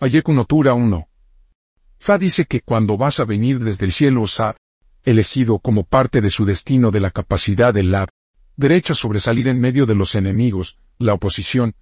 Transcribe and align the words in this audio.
Ayeku 0.00 0.32
Notura 0.32 0.74
1. 0.74 1.08
Fa 1.98 2.18
dice 2.18 2.44
que 2.44 2.60
cuando 2.60 2.96
vas 2.96 3.18
a 3.18 3.24
venir 3.24 3.58
desde 3.58 3.84
el 3.84 3.90
cielo 3.90 4.22
os 4.22 4.38
ha 4.38 4.54
elegido 5.02 5.58
como 5.58 5.82
parte 5.82 6.20
de 6.20 6.30
su 6.30 6.44
destino 6.44 6.92
de 6.92 7.00
la 7.00 7.10
capacidad 7.10 7.74
del 7.74 7.90
lab, 7.90 8.08
derecha 8.56 8.94
sobresalir 8.94 9.48
en 9.48 9.60
medio 9.60 9.86
de 9.86 9.96
los 9.96 10.14
enemigos, 10.14 10.78
la 10.98 11.14
oposición, 11.14 11.74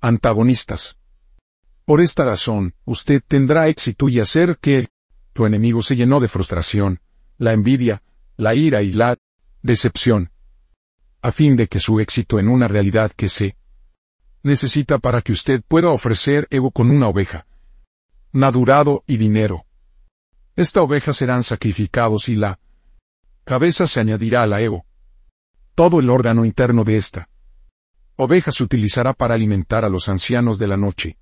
antagonistas. 0.00 0.96
Por 1.84 2.00
esta 2.00 2.24
razón, 2.24 2.72
usted 2.86 3.22
tendrá 3.26 3.68
éxito 3.68 4.08
y 4.08 4.20
hacer 4.20 4.56
que 4.58 4.88
tu 5.34 5.44
enemigo 5.44 5.82
se 5.82 5.96
llenó 5.96 6.20
de 6.20 6.28
frustración, 6.28 7.00
la 7.36 7.52
envidia, 7.52 8.02
la 8.38 8.54
ira 8.54 8.80
y 8.80 8.92
la 8.92 9.18
decepción, 9.62 10.30
a 11.20 11.30
fin 11.30 11.56
de 11.56 11.66
que 11.66 11.78
su 11.78 12.00
éxito 12.00 12.38
en 12.38 12.48
una 12.48 12.68
realidad 12.68 13.12
que 13.14 13.28
se 13.28 13.54
necesita 14.42 14.98
para 14.98 15.22
que 15.22 15.32
usted 15.32 15.62
pueda 15.66 15.90
ofrecer 15.90 16.46
ego 16.50 16.70
con 16.70 16.90
una 16.90 17.08
oveja, 17.08 17.46
madurado 18.32 19.04
y 19.06 19.16
dinero. 19.16 19.64
Esta 20.56 20.82
oveja 20.82 21.12
serán 21.12 21.42
sacrificados 21.42 22.28
y 22.28 22.36
la 22.36 22.58
cabeza 23.44 23.86
se 23.86 24.00
añadirá 24.00 24.42
a 24.42 24.46
la 24.46 24.60
ego. 24.60 24.84
Todo 25.74 26.00
el 26.00 26.10
órgano 26.10 26.44
interno 26.44 26.84
de 26.84 26.96
esta 26.96 27.28
oveja 28.16 28.50
se 28.50 28.64
utilizará 28.64 29.14
para 29.14 29.34
alimentar 29.34 29.84
a 29.84 29.88
los 29.88 30.08
ancianos 30.08 30.58
de 30.58 30.66
la 30.66 30.76
noche. 30.76 31.18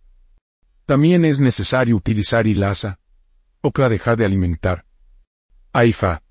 También 0.86 1.26
es 1.26 1.40
necesario 1.40 1.94
utilizar 1.94 2.46
ilaza, 2.46 2.98
ocra 3.60 3.90
dejar 3.90 4.16
de 4.16 4.24
alimentar. 4.24 4.86
Aifa. 5.72 6.22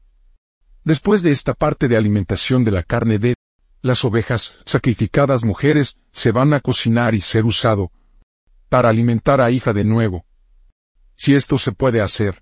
Después 0.83 1.21
de 1.21 1.29
esta 1.29 1.53
parte 1.53 1.87
de 1.87 1.97
alimentación 1.97 2.63
de 2.63 2.71
la 2.71 2.81
carne 2.81 3.19
de 3.19 3.35
las 3.85 4.03
ovejas 4.03 4.63
sacrificadas 4.65 5.43
mujeres 5.43 5.95
se 6.11 6.31
van 6.31 6.55
a 6.55 6.59
cocinar 6.59 7.13
y 7.13 7.21
ser 7.21 7.45
usado 7.45 7.91
para 8.67 8.89
alimentar 8.89 9.41
a 9.41 9.51
hija 9.51 9.73
de 9.73 9.83
nuevo. 9.83 10.25
Si 11.15 11.35
esto 11.35 11.59
se 11.59 11.71
puede 11.71 12.01
hacer, 12.01 12.41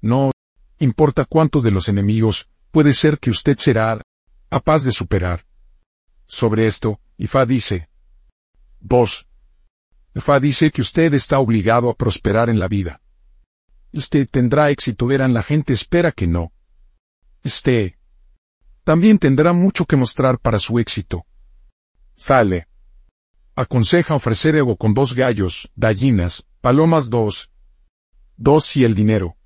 no 0.00 0.32
importa 0.80 1.24
cuántos 1.24 1.62
de 1.62 1.70
los 1.70 1.88
enemigos, 1.88 2.48
puede 2.72 2.94
ser 2.94 3.20
que 3.20 3.30
usted 3.30 3.58
será 3.58 4.02
capaz 4.48 4.82
de 4.82 4.90
superar. 4.90 5.46
Sobre 6.26 6.66
esto, 6.66 6.98
Ifa 7.16 7.46
dice, 7.46 7.88
2. 8.80 9.28
Ifa 10.16 10.40
dice 10.40 10.72
que 10.72 10.80
usted 10.80 11.14
está 11.14 11.38
obligado 11.38 11.90
a 11.90 11.94
prosperar 11.94 12.50
en 12.50 12.58
la 12.58 12.66
vida. 12.66 13.00
Usted 13.92 14.28
tendrá 14.28 14.70
éxito, 14.70 15.06
verán 15.06 15.32
la 15.32 15.44
gente 15.44 15.72
espera 15.74 16.10
que 16.10 16.26
no. 16.26 16.52
Este, 17.44 17.98
también 18.84 19.18
tendrá 19.18 19.52
mucho 19.52 19.84
que 19.84 19.96
mostrar 19.96 20.38
para 20.38 20.58
su 20.58 20.78
éxito. 20.78 21.24
Fale. 22.16 22.68
Aconseja 23.54 24.14
ofrecer 24.14 24.56
ego 24.56 24.76
con 24.76 24.94
dos 24.94 25.14
gallos, 25.14 25.70
gallinas, 25.76 26.44
palomas 26.60 27.10
dos. 27.10 27.50
Dos 28.36 28.76
y 28.76 28.84
el 28.84 28.94
dinero. 28.94 29.36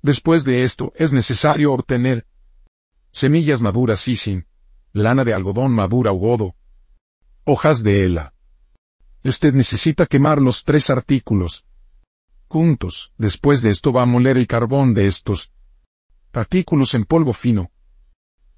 Después 0.00 0.44
de 0.44 0.62
esto, 0.62 0.92
es 0.94 1.12
necesario 1.12 1.72
obtener 1.72 2.26
semillas 3.10 3.60
maduras 3.62 4.06
y 4.08 4.16
sin 4.16 4.46
lana 4.92 5.24
de 5.24 5.34
algodón 5.34 5.72
madura 5.72 6.12
o 6.12 6.16
godo, 6.16 6.54
hojas 7.44 7.82
de 7.82 8.04
hela. 8.04 8.34
Usted 9.24 9.52
necesita 9.52 10.06
quemar 10.06 10.40
los 10.40 10.64
tres 10.64 10.88
artículos. 10.88 11.64
Juntos, 12.48 13.12
después 13.18 13.60
de 13.60 13.70
esto 13.70 13.92
va 13.92 14.02
a 14.02 14.06
moler 14.06 14.36
el 14.36 14.46
carbón 14.46 14.94
de 14.94 15.08
estos 15.08 15.52
artículos 16.32 16.94
en 16.94 17.04
polvo 17.04 17.32
fino 17.32 17.70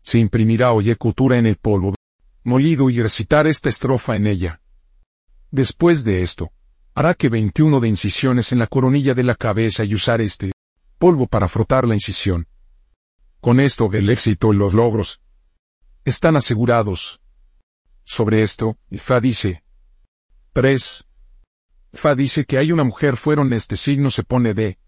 se 0.08 0.18
imprimirá 0.18 0.72
cultura 0.96 1.36
en 1.36 1.44
el 1.44 1.56
polvo 1.56 1.94
molido 2.42 2.88
y 2.88 2.98
recitar 3.02 3.46
esta 3.46 3.68
estrofa 3.68 4.16
en 4.16 4.26
ella. 4.26 4.62
Después 5.50 6.02
de 6.02 6.22
esto, 6.22 6.50
hará 6.94 7.12
que 7.12 7.28
21 7.28 7.78
de 7.78 7.88
incisiones 7.88 8.50
en 8.52 8.58
la 8.58 8.68
coronilla 8.68 9.12
de 9.12 9.22
la 9.22 9.34
cabeza 9.34 9.84
y 9.84 9.92
usar 9.94 10.22
este 10.22 10.52
polvo 10.96 11.26
para 11.26 11.46
frotar 11.46 11.86
la 11.86 11.92
incisión. 11.92 12.46
Con 13.42 13.60
esto 13.60 13.90
el 13.92 14.08
éxito 14.08 14.54
y 14.54 14.56
los 14.56 14.72
logros 14.72 15.20
están 16.06 16.36
asegurados. 16.36 17.20
Sobre 18.02 18.40
esto, 18.40 18.78
Fa 18.92 19.20
dice 19.20 19.62
3. 20.54 21.04
Fa 21.92 22.14
dice 22.14 22.46
que 22.46 22.56
hay 22.56 22.72
una 22.72 22.84
mujer 22.84 23.18
fueron 23.18 23.52
este 23.52 23.76
signo 23.76 24.10
se 24.10 24.22
pone 24.22 24.54
de 24.54 24.78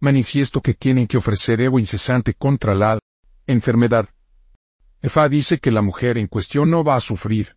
manifiesto 0.00 0.60
que 0.60 0.74
tienen 0.74 1.06
que 1.06 1.16
ofrecer 1.16 1.60
evo 1.60 1.78
incesante 1.78 2.34
contra 2.34 2.74
la 2.74 2.98
enfermedad 3.46 4.08
Efa 5.02 5.28
dice 5.28 5.58
que 5.58 5.72
la 5.72 5.82
mujer 5.82 6.16
en 6.16 6.28
cuestión 6.28 6.70
no 6.70 6.84
va 6.84 6.94
a 6.94 7.00
sufrir 7.00 7.56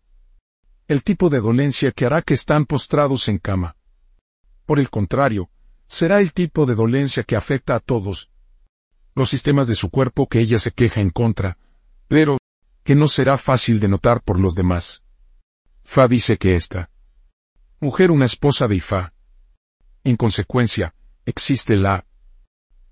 el 0.88 1.04
tipo 1.04 1.30
de 1.30 1.40
dolencia 1.40 1.92
que 1.92 2.04
hará 2.04 2.22
que 2.22 2.34
están 2.34 2.66
postrados 2.66 3.28
en 3.28 3.38
cama. 3.38 3.76
Por 4.66 4.80
el 4.80 4.90
contrario, 4.90 5.48
será 5.86 6.20
el 6.20 6.32
tipo 6.32 6.66
de 6.66 6.74
dolencia 6.74 7.22
que 7.22 7.36
afecta 7.36 7.76
a 7.76 7.80
todos 7.80 8.30
los 9.14 9.30
sistemas 9.30 9.66
de 9.66 9.76
su 9.76 9.90
cuerpo 9.90 10.28
que 10.28 10.40
ella 10.40 10.58
se 10.58 10.72
queja 10.72 11.00
en 11.00 11.10
contra, 11.10 11.56
pero 12.08 12.36
que 12.84 12.94
no 12.94 13.08
será 13.08 13.38
fácil 13.38 13.80
de 13.80 13.88
notar 13.88 14.22
por 14.22 14.38
los 14.38 14.54
demás. 14.54 15.02
Fa 15.82 16.08
dice 16.08 16.36
que 16.36 16.56
esta 16.56 16.90
mujer 17.80 18.10
una 18.10 18.26
esposa 18.26 18.66
de 18.66 18.76
Ifa. 18.76 19.12
En 20.04 20.16
consecuencia, 20.16 20.94
existe 21.24 21.76
la 21.76 22.06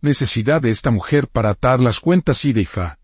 necesidad 0.00 0.62
de 0.62 0.70
esta 0.70 0.90
mujer 0.90 1.28
para 1.28 1.50
atar 1.50 1.80
las 1.80 2.00
cuentas 2.00 2.44
y 2.44 2.52
de 2.52 2.62
Ifa. 2.62 2.98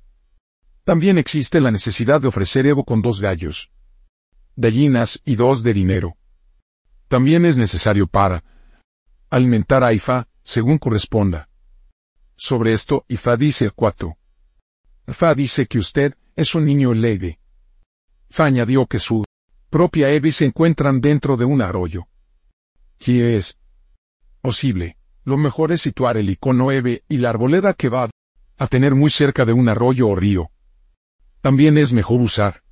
También 0.90 1.18
existe 1.18 1.60
la 1.60 1.70
necesidad 1.70 2.20
de 2.20 2.26
ofrecer 2.26 2.66
Evo 2.66 2.82
con 2.82 3.00
dos 3.00 3.20
gallos, 3.20 3.70
gallinas 4.56 5.22
y 5.24 5.36
dos 5.36 5.62
de 5.62 5.72
dinero. 5.72 6.16
También 7.06 7.44
es 7.44 7.56
necesario 7.56 8.08
para 8.08 8.42
alimentar 9.30 9.84
a 9.84 9.92
Ifa, 9.92 10.26
según 10.42 10.78
corresponda. 10.78 11.48
Sobre 12.34 12.72
esto, 12.72 13.04
Ifa 13.06 13.36
dice 13.36 13.70
4. 13.70 14.16
Ifa 15.06 15.34
dice 15.36 15.66
que 15.66 15.78
usted 15.78 16.16
es 16.34 16.56
un 16.56 16.64
niño 16.64 16.92
leve. 16.92 17.38
Fa 18.28 18.46
añadió 18.46 18.86
que 18.86 18.98
su 18.98 19.22
propia 19.68 20.08
Evi 20.08 20.32
se 20.32 20.46
encuentran 20.46 21.00
dentro 21.00 21.36
de 21.36 21.44
un 21.44 21.62
arroyo. 21.62 22.08
¿Qué 22.98 23.36
es 23.36 23.56
posible? 24.40 24.96
Lo 25.22 25.36
mejor 25.36 25.70
es 25.70 25.82
situar 25.82 26.16
el 26.16 26.30
icono 26.30 26.72
Eve 26.72 27.04
y 27.08 27.18
la 27.18 27.30
arboleda 27.30 27.74
que 27.74 27.88
va 27.88 28.10
a 28.56 28.66
tener 28.66 28.96
muy 28.96 29.10
cerca 29.10 29.44
de 29.44 29.52
un 29.52 29.68
arroyo 29.68 30.08
o 30.08 30.16
río. 30.16 30.50
También 31.40 31.78
es 31.78 31.92
mejor 31.92 32.20
usar. 32.20 32.62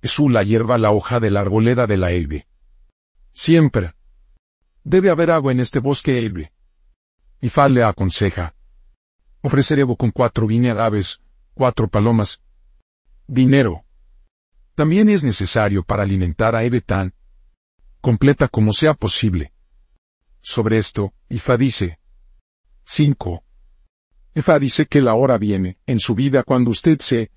Esú 0.00 0.28
la 0.28 0.42
hierba 0.42 0.78
la 0.78 0.92
hoja 0.92 1.20
de 1.20 1.30
la 1.30 1.40
arboleda 1.40 1.86
de 1.86 1.96
la 1.96 2.12
elbe. 2.12 2.46
Siempre. 3.32 3.94
Debe 4.82 5.10
haber 5.10 5.30
agua 5.30 5.52
en 5.52 5.60
este 5.60 5.78
bosque 5.78 6.18
elbe. 6.18 6.52
Y 7.40 7.48
Fal 7.48 7.74
le 7.74 7.84
aconseja. 7.84 8.54
Ofrecer 9.42 9.78
Evo 9.80 9.96
con 9.96 10.10
cuatro 10.10 10.48
aves, 10.78 11.20
cuatro 11.54 11.88
palomas. 11.88 12.40
Dinero. 13.26 13.84
También 14.74 15.08
es 15.08 15.22
necesario 15.22 15.82
para 15.82 16.02
alimentar 16.02 16.56
a 16.56 16.64
Eve 16.64 16.80
tan 16.80 17.14
completa 18.00 18.48
como 18.48 18.72
sea 18.72 18.94
posible. 18.94 19.52
Sobre 20.40 20.78
esto, 20.78 21.12
Ifa 21.28 21.56
dice. 21.56 21.98
5. 22.84 23.44
Ifa 24.34 24.58
dice 24.58 24.86
que 24.86 25.00
la 25.00 25.14
hora 25.14 25.38
viene, 25.38 25.78
en 25.86 26.00
su 26.00 26.14
vida 26.14 26.42
cuando 26.42 26.70
usted 26.70 26.98
se 27.00 27.30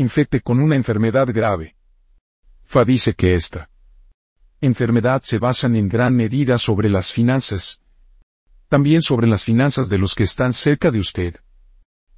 infecte 0.00 0.40
con 0.40 0.60
una 0.60 0.76
enfermedad 0.76 1.28
grave. 1.32 1.76
Fa 2.62 2.84
dice 2.84 3.14
que 3.14 3.34
esta 3.34 3.70
enfermedad 4.60 5.22
se 5.22 5.38
basa 5.38 5.66
en 5.66 5.88
gran 5.88 6.14
medida 6.14 6.58
sobre 6.58 6.88
las 6.88 7.12
finanzas, 7.12 7.80
también 8.68 9.02
sobre 9.02 9.26
las 9.26 9.44
finanzas 9.44 9.88
de 9.88 9.98
los 9.98 10.14
que 10.14 10.24
están 10.24 10.52
cerca 10.52 10.90
de 10.90 10.98
usted. 10.98 11.36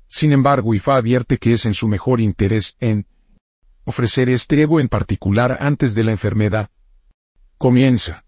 Sin 0.07 0.33
embargo, 0.33 0.75
IFA 0.75 0.97
advierte 0.97 1.39
que 1.39 1.53
es 1.53 1.65
en 1.67 1.75
su 1.75 1.89
mejor 1.89 2.21
interés 2.21 2.77
en 2.81 3.07
ofrecer 3.85 4.29
este 4.29 4.61
Evo 4.61 4.79
en 4.81 4.89
particular 4.89 5.59
antes 5.61 5.95
de 5.95 6.05
la 6.05 6.11
enfermedad. 6.13 6.71
Comienza. 7.59 8.25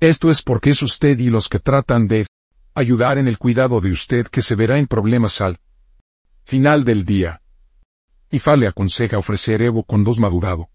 Esto 0.00 0.30
es 0.30 0.42
porque 0.42 0.70
es 0.70 0.82
usted 0.82 1.18
y 1.18 1.30
los 1.30 1.48
que 1.48 1.58
tratan 1.58 2.06
de 2.06 2.26
ayudar 2.74 3.18
en 3.18 3.28
el 3.28 3.38
cuidado 3.38 3.80
de 3.80 3.90
usted 3.92 4.26
que 4.26 4.42
se 4.42 4.54
verá 4.54 4.78
en 4.78 4.86
problemas 4.86 5.40
al 5.40 5.58
final 6.44 6.84
del 6.84 7.04
día. 7.04 7.42
Ifa 8.30 8.56
le 8.56 8.66
aconseja 8.66 9.16
ofrecer 9.16 9.62
Evo 9.62 9.84
con 9.84 10.04
dos 10.04 10.18
madurado. 10.18 10.68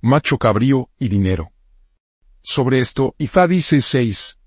Macho 0.00 0.38
cabrío 0.38 0.88
y 0.98 1.08
dinero. 1.08 1.52
Sobre 2.40 2.80
esto, 2.80 3.14
Ifa 3.18 3.46
dice 3.46 3.82
6. 3.82 4.38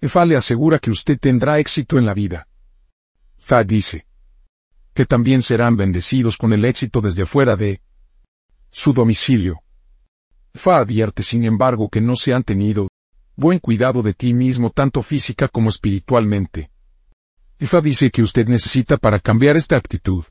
Ifa 0.00 0.24
le 0.26 0.36
asegura 0.36 0.78
que 0.78 0.90
usted 0.90 1.18
tendrá 1.18 1.58
éxito 1.58 1.98
en 1.98 2.06
la 2.06 2.14
vida. 2.14 2.46
Fa 3.36 3.64
dice 3.64 4.06
que 4.94 5.06
también 5.06 5.42
serán 5.42 5.76
bendecidos 5.76 6.36
con 6.36 6.52
el 6.52 6.64
éxito 6.64 7.00
desde 7.00 7.22
afuera 7.22 7.56
de 7.56 7.80
su 8.70 8.92
domicilio. 8.92 9.60
Fa 10.54 10.78
advierte 10.78 11.24
sin 11.24 11.44
embargo 11.44 11.88
que 11.88 12.00
no 12.00 12.14
se 12.14 12.32
han 12.32 12.44
tenido 12.44 12.88
buen 13.34 13.58
cuidado 13.58 14.02
de 14.02 14.14
ti 14.14 14.34
mismo 14.34 14.70
tanto 14.70 15.02
física 15.02 15.48
como 15.48 15.68
espiritualmente. 15.68 16.70
Ifa 17.58 17.80
dice 17.80 18.10
que 18.10 18.22
usted 18.22 18.46
necesita 18.46 18.98
para 18.98 19.18
cambiar 19.18 19.56
esta 19.56 19.76
actitud 19.76 20.24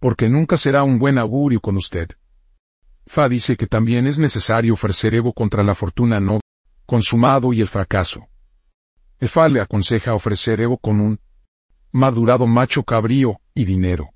porque 0.00 0.28
nunca 0.28 0.56
será 0.56 0.82
un 0.82 0.98
buen 0.98 1.18
augurio 1.18 1.60
con 1.60 1.76
usted. 1.76 2.08
Fa 3.06 3.28
dice 3.28 3.56
que 3.56 3.66
también 3.66 4.06
es 4.06 4.18
necesario 4.18 4.72
ofrecer 4.74 5.14
Evo 5.14 5.32
contra 5.32 5.62
la 5.62 5.74
fortuna 5.74 6.18
no 6.20 6.40
consumado 6.86 7.52
y 7.52 7.60
el 7.60 7.68
fracaso. 7.68 8.26
Efa 9.20 9.48
le 9.48 9.60
aconseja 9.60 10.14
ofrecer 10.14 10.60
Evo 10.60 10.78
con 10.78 11.00
un 11.00 11.20
madurado 11.92 12.46
macho 12.46 12.82
cabrío 12.82 13.40
y 13.54 13.64
dinero. 13.64 14.08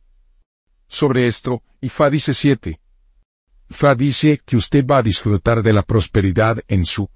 Sobre 0.88 1.26
esto, 1.26 1.62
Ifa 1.80 2.08
dice 2.08 2.32
7. 2.32 2.80
Fa 3.68 3.94
dice 3.94 4.40
que 4.44 4.56
usted 4.56 4.84
va 4.86 4.98
a 4.98 5.02
disfrutar 5.02 5.62
de 5.62 5.72
la 5.72 5.82
prosperidad 5.82 6.60
en 6.66 6.84
su 6.84 7.10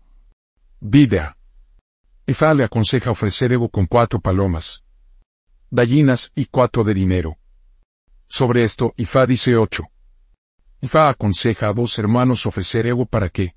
vida. 0.81 1.37
Ifa 2.27 2.53
le 2.53 2.65
aconseja 2.65 3.11
ofrecer 3.11 3.53
Evo 3.53 3.71
con 3.71 3.87
cuatro 3.87 4.21
palomas, 4.21 4.85
gallinas 5.71 6.33
y 6.35 6.45
cuatro 6.47 6.85
de 6.85 6.93
dinero. 6.93 7.38
Sobre 8.29 8.63
esto, 8.63 8.93
Ifa 8.97 9.27
dice 9.27 9.57
8. 9.57 9.83
Ifa 10.83 11.09
aconseja 11.09 11.69
a 11.69 11.73
dos 11.73 11.99
hermanos 11.99 12.47
ofrecer 12.47 12.87
Evo 12.87 13.07
para 13.07 13.31
que 13.31 13.55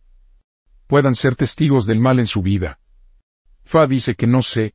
puedan 0.88 1.14
ser 1.14 1.36
testigos 1.36 1.86
del 1.86 2.00
mal 2.00 2.20
en 2.20 2.28
su 2.28 2.42
vida. 2.42 2.80
Fa 3.64 3.86
dice 3.86 4.16
que 4.16 4.28
no 4.28 4.42
se 4.42 4.74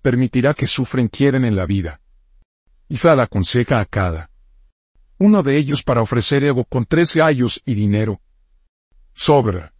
permitirá 0.00 0.54
que 0.54 0.66
sufren 0.66 1.08
quieren 1.08 1.44
en 1.44 1.54
la 1.54 1.66
vida. 1.66 2.00
Ifa 2.88 3.14
le 3.14 3.22
aconseja 3.22 3.80
a 3.80 3.84
cada 3.86 4.30
uno 5.18 5.44
de 5.44 5.56
ellos 5.56 5.84
para 5.84 6.02
ofrecer 6.02 6.42
Evo 6.42 6.64
con 6.64 6.84
tres 6.84 7.14
gallos 7.14 7.62
y 7.64 7.74
dinero. 7.74 8.20
Sobra. 9.14 9.72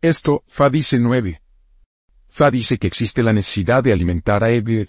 Esto, 0.00 0.42
Fa 0.46 0.70
dice 0.70 0.98
9. 0.98 1.42
Fa 2.28 2.50
dice 2.50 2.78
que 2.78 2.86
existe 2.86 3.22
la 3.22 3.34
necesidad 3.34 3.82
de 3.82 3.92
alimentar 3.92 4.42
a 4.42 4.50
Evo 4.50 4.86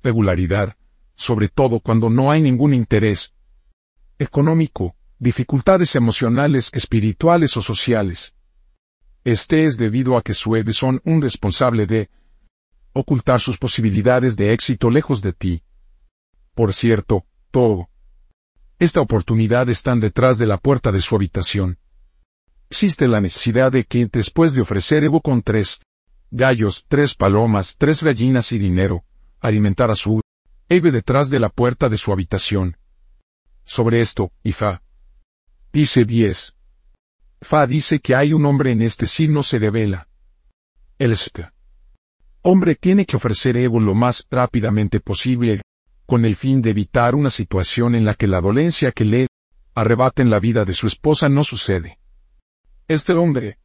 regularidad, 0.00 0.76
sobre 1.16 1.48
todo 1.48 1.80
cuando 1.80 2.08
no 2.10 2.30
hay 2.30 2.40
ningún 2.40 2.74
interés 2.74 3.32
económico, 4.18 4.94
dificultades 5.18 5.96
emocionales, 5.96 6.70
espirituales 6.72 7.56
o 7.56 7.62
sociales. 7.62 8.34
Este 9.24 9.64
es 9.64 9.76
debido 9.76 10.16
a 10.16 10.22
que 10.22 10.34
su 10.34 10.54
son 10.72 11.00
un 11.04 11.20
responsable 11.20 11.86
de 11.86 12.10
ocultar 12.92 13.40
sus 13.40 13.58
posibilidades 13.58 14.36
de 14.36 14.52
éxito 14.52 14.90
lejos 14.90 15.20
de 15.20 15.32
ti. 15.32 15.62
Por 16.54 16.72
cierto, 16.72 17.24
todo 17.50 17.88
esta 18.78 19.00
oportunidad 19.00 19.68
están 19.70 20.00
detrás 20.00 20.36
de 20.36 20.46
la 20.46 20.58
puerta 20.58 20.92
de 20.92 21.00
su 21.00 21.16
habitación. 21.16 21.78
Existe 22.68 23.08
la 23.08 23.20
necesidad 23.20 23.72
de 23.72 23.84
que, 23.84 24.06
después 24.06 24.52
de 24.52 24.60
ofrecer 24.60 25.02
Evo 25.02 25.22
con 25.22 25.42
tres 25.42 25.80
gallos, 26.30 26.84
tres 26.86 27.14
palomas, 27.14 27.76
tres 27.78 28.02
gallinas 28.02 28.52
y 28.52 28.58
dinero, 28.58 29.04
alimentar 29.40 29.90
a 29.90 29.94
su 29.94 30.20
Eve 30.68 30.90
detrás 30.90 31.30
de 31.30 31.38
la 31.38 31.48
puerta 31.48 31.88
de 31.88 31.96
su 31.96 32.12
habitación. 32.12 32.76
Sobre 33.64 34.00
esto, 34.00 34.32
Ifa. 34.42 34.82
Dice 35.72 36.04
10. 36.04 36.56
Fa 37.40 37.68
dice 37.68 38.00
que 38.00 38.16
hay 38.16 38.32
un 38.32 38.44
hombre 38.46 38.72
en 38.72 38.82
este 38.82 39.06
signo 39.06 39.44
se 39.44 39.60
devela. 39.60 40.08
El 40.98 41.14
hombre 42.42 42.74
tiene 42.74 43.06
que 43.06 43.14
ofrecer 43.14 43.56
Evo 43.56 43.78
lo 43.78 43.94
más 43.94 44.26
rápidamente 44.28 44.98
posible 44.98 45.60
con 46.04 46.24
el 46.24 46.34
fin 46.34 46.62
de 46.62 46.70
evitar 46.70 47.14
una 47.14 47.30
situación 47.30 47.94
en 47.94 48.04
la 48.04 48.14
que 48.14 48.26
la 48.26 48.40
dolencia 48.40 48.90
que 48.90 49.04
le 49.04 49.28
arrebaten 49.74 50.30
la 50.30 50.40
vida 50.40 50.64
de 50.64 50.74
su 50.74 50.88
esposa 50.88 51.28
no 51.28 51.44
sucede. 51.44 52.00
Este 52.88 53.12
hombre 53.12 53.58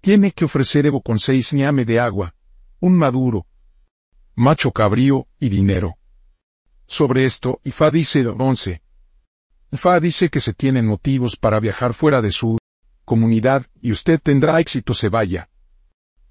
tiene 0.00 0.32
que 0.32 0.46
ofrecer 0.46 0.86
Evo 0.86 1.02
con 1.02 1.18
seis 1.18 1.52
ñame 1.52 1.84
de 1.84 2.00
agua, 2.00 2.34
un 2.80 2.96
maduro, 2.96 3.46
macho 4.34 4.70
cabrío 4.70 5.26
y 5.38 5.50
dinero. 5.50 5.98
Sobre 6.86 7.24
esto, 7.24 7.60
Ifa 7.64 7.90
dice 7.90 8.26
11. 8.26 8.82
Ifa 9.72 10.00
dice 10.00 10.28
que 10.28 10.40
se 10.40 10.54
tienen 10.54 10.86
motivos 10.86 11.36
para 11.36 11.60
viajar 11.60 11.94
fuera 11.94 12.20
de 12.20 12.30
su 12.30 12.58
comunidad 13.04 13.66
y 13.80 13.92
usted 13.92 14.20
tendrá 14.20 14.60
éxito 14.60 14.94
se 14.94 15.08
vaya. 15.08 15.48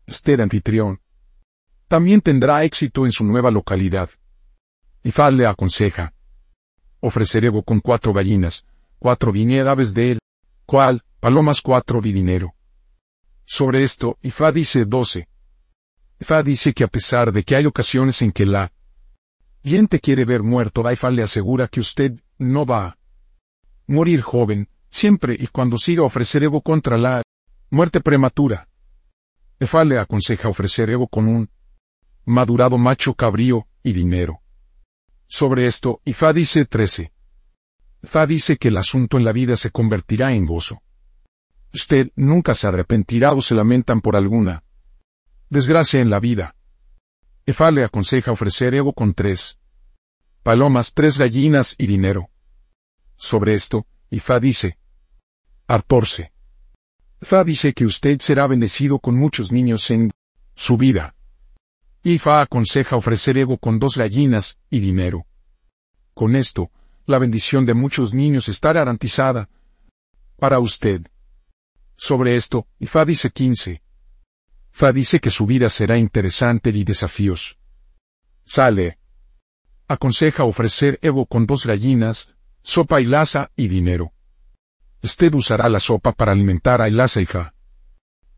Usted 0.07 0.39
anfitrión. 0.39 1.01
También 1.87 2.21
tendrá 2.21 2.63
éxito 2.63 3.05
en 3.05 3.11
su 3.11 3.23
nueva 3.23 3.51
localidad. 3.51 4.09
Ifal 5.03 5.37
le 5.37 5.45
aconseja. 5.45 6.13
Ofrecer 6.99 7.45
Evo 7.45 7.63
con 7.63 7.81
cuatro 7.81 8.13
gallinas, 8.13 8.65
cuatro 8.99 9.33
aves 9.67 9.93
de 9.93 10.11
él, 10.11 10.19
cual, 10.65 11.03
palomas 11.19 11.61
cuatro 11.61 11.99
y 12.03 12.13
dinero. 12.13 12.53
Sobre 13.43 13.83
esto, 13.83 14.17
Ifa 14.21 14.51
dice 14.51 14.85
12. 14.85 15.27
Ifa 16.21 16.43
dice 16.43 16.73
que 16.73 16.85
a 16.85 16.87
pesar 16.87 17.33
de 17.33 17.43
que 17.43 17.57
hay 17.57 17.65
ocasiones 17.65 18.21
en 18.21 18.31
que 18.31 18.45
la 18.45 18.71
gente 19.63 19.99
quiere 19.99 20.25
ver 20.25 20.43
muerto, 20.43 20.89
Ifa 20.89 21.09
le 21.11 21.23
asegura 21.23 21.67
que 21.67 21.79
usted 21.79 22.19
no 22.37 22.65
va 22.65 22.85
a 22.85 22.97
morir 23.87 24.21
joven, 24.21 24.69
siempre 24.89 25.35
y 25.39 25.47
cuando 25.47 25.77
siga 25.77 26.03
ofrecer 26.03 26.43
Evo 26.43 26.61
contra 26.61 26.97
la 26.97 27.23
muerte 27.69 28.01
prematura. 28.01 28.67
Ifa 29.59 29.83
le 29.83 29.99
aconseja 29.99 30.49
ofrecer 30.49 30.89
Evo 30.89 31.07
con 31.07 31.27
un 31.27 31.49
madurado 32.25 32.77
macho 32.77 33.13
cabrío 33.13 33.67
y 33.83 33.93
dinero. 33.93 34.41
Sobre 35.27 35.65
esto, 35.65 36.01
Ifa 36.05 36.33
dice 36.33 36.65
13. 36.65 37.11
Fa 38.03 38.27
dice 38.27 38.57
que 38.57 38.67
el 38.67 38.77
asunto 38.77 39.17
en 39.17 39.23
la 39.23 39.31
vida 39.31 39.55
se 39.55 39.71
convertirá 39.71 40.33
en 40.33 40.45
gozo. 40.45 40.81
Usted 41.73 42.11
nunca 42.15 42.53
se 42.53 42.67
arrepentirá 42.67 43.33
o 43.33 43.41
se 43.41 43.55
lamentan 43.55 44.01
por 44.01 44.15
alguna 44.15 44.63
desgracia 45.49 46.01
en 46.01 46.09
la 46.09 46.19
vida. 46.19 46.55
Ifa 47.45 47.71
le 47.71 47.83
aconseja 47.83 48.31
ofrecer 48.31 48.73
Evo 48.73 48.93
con 48.93 49.13
tres 49.13 49.59
palomas, 50.43 50.93
tres 50.93 51.17
gallinas 51.17 51.75
y 51.77 51.87
dinero. 51.87 52.29
Sobre 53.17 53.53
esto, 53.53 53.85
Ifa 54.09 54.39
dice, 54.39 54.77
Artorce. 55.67 56.31
Fa 57.21 57.43
dice 57.43 57.73
que 57.73 57.85
usted 57.85 58.19
será 58.19 58.47
bendecido 58.47 58.99
con 58.99 59.15
muchos 59.17 59.51
niños 59.51 59.91
en 59.91 60.11
su 60.55 60.77
vida. 60.77 61.15
Ifa 62.03 62.41
aconseja 62.41 62.95
ofrecer 62.95 63.37
Evo 63.37 63.57
con 63.57 63.77
dos 63.77 63.97
gallinas 63.97 64.57
y 64.69 64.79
dinero. 64.79 65.25
Con 66.13 66.37
esto, 66.37 66.71
la 67.05 67.19
bendición 67.19 67.65
de 67.65 67.73
muchos 67.73 68.13
niños 68.13 68.47
está 68.47 68.71
garantizada 68.71 69.49
para 70.37 70.59
usted. 70.59 71.01
Sobre 71.97 72.37
esto, 72.37 72.67
Ifa 72.79 73.03
dice 73.03 73.31
15. 73.31 73.82
Fa 74.75 74.91
dice 74.91 75.19
que 75.19 75.29
su 75.29 75.45
vida 75.45 75.69
será 75.69 75.99
interesante 75.99 76.71
y 76.71 76.83
desafíos. 76.83 77.59
Sale. 78.43 78.97
Aconseja 79.87 80.45
ofrecer 80.45 80.97
Evo 81.03 81.27
con 81.27 81.45
dos 81.45 81.67
gallinas, 81.67 82.33
sopa 82.63 82.99
y 82.99 83.05
laza 83.05 83.51
y 83.55 83.67
dinero. 83.67 84.13
Usted 85.03 85.31
usará 85.35 85.69
la 85.69 85.79
sopa 85.79 86.11
para 86.11 86.31
alimentar 86.31 86.81
a 86.81 86.89
y 86.89 87.25
Fa. 87.25 87.53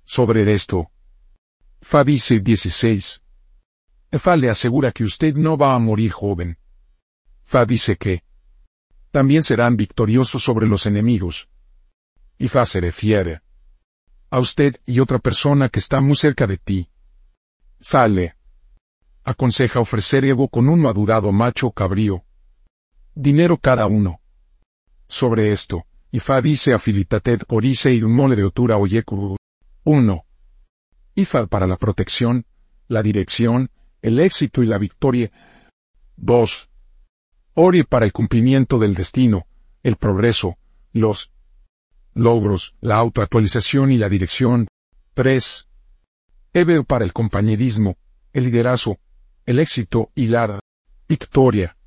Sobre 0.03 0.51
esto. 0.53 0.91
Fa 1.81 2.03
dice 2.03 2.41
16. 2.41 3.21
Fa 4.11 4.35
le 4.35 4.49
asegura 4.49 4.92
que 4.92 5.06
usted 5.06 5.35
no 5.35 5.57
va 5.57 5.73
a 5.73 5.80
morir 5.80 6.11
joven. 6.11 6.57
Fa 7.44 7.65
dice 7.65 7.95
que 7.95 8.23
también 9.09 9.42
serán 9.42 9.77
victoriosos 9.77 10.44
sobre 10.44 10.68
los 10.68 10.85
enemigos. 10.85 11.47
Y 12.37 12.49
Fa 12.49 12.65
se 12.65 12.81
refiere 12.81 13.44
a 14.35 14.39
usted 14.39 14.75
y 14.85 14.99
otra 14.99 15.19
persona 15.19 15.69
que 15.69 15.80
está 15.80 16.01
muy 16.01 16.18
cerca 16.18 16.45
de 16.45 16.57
ti. 16.57 16.89
Fa 17.80 18.06
le 18.09 18.35
aconseja 19.23 19.80
ofrecer 19.80 20.25
Evo 20.25 20.49
con 20.49 20.68
un 20.68 20.81
madurado 20.81 21.31
macho 21.31 21.71
cabrío. 21.71 22.25
Dinero 23.13 23.57
cada 23.57 23.87
uno. 23.87 24.19
Sobre 25.07 25.54
esto, 25.54 25.85
Ifa 26.11 26.42
dice 26.42 26.73
a 26.73 26.80
Filitated 26.80 27.44
Orice 27.47 27.94
y 27.94 28.04
un 28.04 28.13
mole 28.13 28.35
de 28.35 28.44
Otura 28.44 28.75
Oyekuru. 28.75 29.37
1. 29.85 30.25
Ifa 31.15 31.47
para 31.47 31.65
la 31.65 31.77
protección, 31.77 32.45
la 32.89 33.01
dirección, 33.01 33.71
el 34.01 34.19
éxito 34.19 34.63
y 34.63 34.65
la 34.65 34.77
victoria. 34.77 35.31
2. 36.18 36.69
Ori 37.54 37.83
para 37.83 38.06
el 38.06 38.11
cumplimiento 38.11 38.80
del 38.80 38.95
destino, 38.95 39.47
el 39.81 39.95
progreso, 39.95 40.57
los 40.92 41.31
logros, 42.16 42.76
la 42.81 42.95
autoactualización 42.95 43.92
y 43.92 43.98
la 43.98 44.10
dirección. 44.10 44.68
3. 45.14 45.68
Eber 46.54 46.84
para 46.86 47.06
el 47.06 47.14
compañerismo, 47.14 47.98
el 48.34 48.45
liderazgo, 48.45 48.98
el 49.45 49.60
éxito 49.60 50.12
y 50.16 50.28
la 50.28 50.60
victoria. 51.07 51.78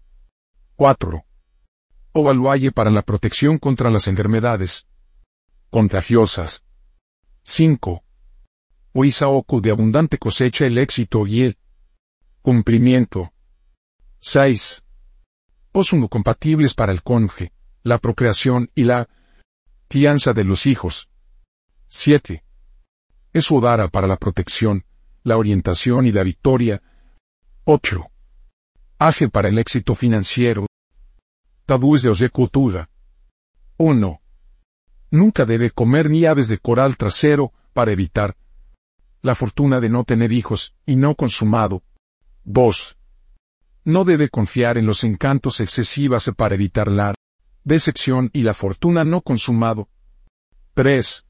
4. 0.76 1.24
Ovaluaye 2.12 2.70
para 2.70 2.90
la 2.90 3.02
protección 3.02 3.58
contra 3.58 3.90
las 3.90 4.06
enfermedades 4.06 4.86
contagiosas. 5.70 6.62
5. 7.42 8.04
Oisaoku 8.92 9.60
de 9.60 9.70
abundante 9.70 10.18
cosecha 10.18 10.66
el 10.66 10.78
éxito 10.78 11.26
y 11.26 11.42
el 11.42 11.58
Cumplimiento. 12.42 13.32
6. 14.20 14.82
Osuno 15.72 16.08
compatibles 16.08 16.74
para 16.74 16.92
el 16.92 17.02
conje, 17.02 17.52
la 17.82 17.98
procreación 17.98 18.70
y 18.74 18.84
la 18.84 19.08
crianza 19.88 20.34
de 20.34 20.44
los 20.44 20.66
hijos. 20.66 21.08
7. 21.88 22.44
Es 23.32 23.50
Udara 23.50 23.88
para 23.88 24.06
la 24.06 24.16
protección, 24.16 24.84
la 25.22 25.38
orientación 25.38 26.06
y 26.06 26.12
la 26.12 26.22
victoria. 26.22 26.82
8. 27.64 28.06
Aje 28.98 29.28
para 29.28 29.48
el 29.48 29.58
éxito 29.58 29.94
financiero. 29.94 30.66
Tabúes 31.64 32.02
de 32.02 32.30
cultura. 32.30 32.90
1. 33.78 34.20
Nunca 35.10 35.46
debe 35.46 35.70
comer 35.70 36.10
ni 36.10 36.26
aves 36.26 36.48
de 36.48 36.58
coral 36.58 36.96
trasero, 36.96 37.52
para 37.72 37.92
evitar 37.92 38.36
La 39.22 39.34
fortuna 39.34 39.80
de 39.80 39.88
no 39.88 40.04
tener 40.04 40.32
hijos, 40.32 40.74
y 40.84 40.96
no 40.96 41.14
consumado. 41.14 41.82
2. 42.44 42.96
No 43.84 44.04
debe 44.04 44.28
confiar 44.28 44.76
en 44.76 44.84
los 44.84 45.02
encantos 45.04 45.60
excesivas 45.60 46.30
para 46.36 46.54
evitar 46.54 46.88
la 46.88 47.14
decepción 47.68 48.30
y 48.32 48.42
la 48.42 48.54
fortuna 48.54 49.04
no 49.04 49.20
consumado. 49.20 49.88
3. 50.74 51.26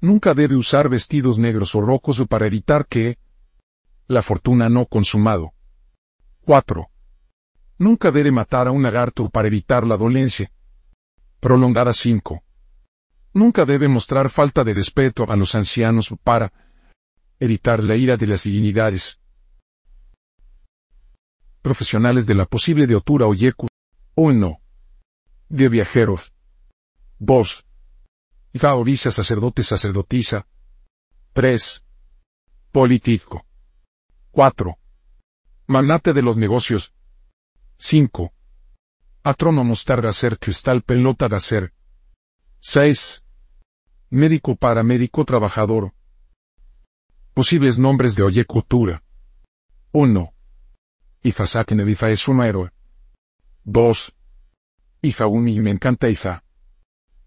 Nunca 0.00 0.34
debe 0.34 0.54
usar 0.54 0.88
vestidos 0.88 1.38
negros 1.38 1.74
o 1.74 1.80
rojos 1.80 2.22
para 2.28 2.46
evitar 2.46 2.86
que 2.86 3.18
la 4.06 4.22
fortuna 4.22 4.68
no 4.68 4.86
consumado. 4.86 5.52
4. 6.42 6.88
Nunca 7.78 8.10
debe 8.10 8.30
matar 8.30 8.68
a 8.68 8.70
un 8.70 8.82
lagarto 8.82 9.28
para 9.30 9.48
evitar 9.48 9.86
la 9.86 9.96
dolencia. 9.96 10.52
Prolongada 11.40 11.92
5. 11.92 12.42
Nunca 13.32 13.64
debe 13.64 13.88
mostrar 13.88 14.30
falta 14.30 14.62
de 14.62 14.74
respeto 14.74 15.24
a 15.28 15.36
los 15.36 15.54
ancianos 15.54 16.14
para 16.22 16.52
evitar 17.40 17.82
la 17.82 17.96
ira 17.96 18.16
de 18.16 18.26
las 18.26 18.44
divinidades. 18.44 19.20
Profesionales 21.62 22.26
de 22.26 22.34
la 22.34 22.44
posible 22.44 22.86
de 22.86 22.94
Otura 22.94 23.26
o 23.26 23.34
Yeku. 23.34 23.68
1. 24.14 24.60
De 25.48 25.68
viajeros. 25.68 26.32
2. 27.20 27.64
Faoriza 28.54 29.10
sacerdote 29.12 29.62
sacerdotisa. 29.62 30.46
3. 31.34 31.84
Político. 32.72 33.46
4. 34.32 34.76
Magnate 35.68 36.12
de 36.12 36.22
los 36.22 36.36
negocios. 36.36 36.92
5. 37.78 38.32
Atrónomo 39.22 39.74
star 39.74 40.12
ser 40.12 40.38
cristal 40.38 40.82
pelota 40.82 41.28
ser. 41.38 41.72
6. 42.60 43.22
Médico 44.10 44.56
paramédico 44.56 45.24
trabajador. 45.24 45.92
Posibles 47.34 47.78
nombres 47.78 48.16
de 48.16 48.24
Oye 48.24 48.44
Cultura. 48.44 49.04
1. 49.92 50.32
Ifasake 51.22 51.74
Nevifa 51.76 52.10
es 52.10 52.26
un 52.26 52.42
héroe. 52.42 52.72
2. 53.64 54.15
Ifa 55.02 55.26
Uni 55.26 55.60
me 55.60 55.70
encanta 55.70 56.08
Ifa. 56.08 56.42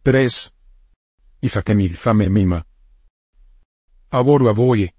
3. 0.03 0.51
Ifa 1.41 1.61
que 1.61 1.75
mi 1.75 1.89
me 2.13 2.29
mima. 2.29 2.65
Aboru 4.11 4.49
aboye. 4.49 4.93